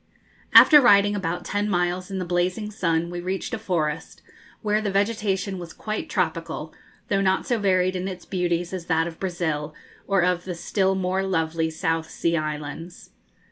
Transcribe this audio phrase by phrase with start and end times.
[0.55, 4.23] After riding about ten miles in the blazing sun we reached a forest,
[4.63, 6.73] where the vegetation was quite tropical,
[7.09, 9.75] though not so varied in its beauties as that of Brazil,
[10.07, 13.11] or of the still more lovely South Sea Islands.